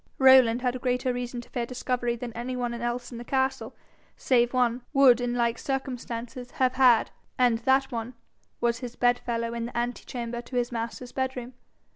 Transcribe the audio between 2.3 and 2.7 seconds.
any